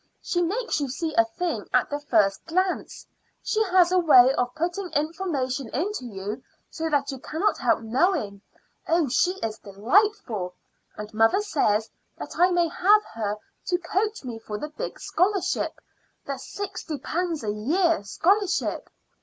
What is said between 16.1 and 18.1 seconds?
the sixty pounds a year